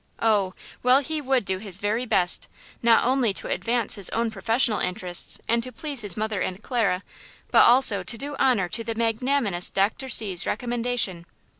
[0.23, 0.55] Oh!
[0.81, 2.47] well, he would do his very best,
[2.81, 7.03] not only to advance his own professional interests, and to please his mother and Clara,
[7.51, 10.09] but also to do honor to the magnanimous Dr.
[10.09, 11.27] C.'s recommendation!